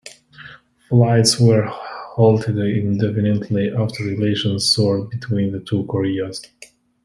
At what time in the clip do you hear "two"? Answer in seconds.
5.59-5.83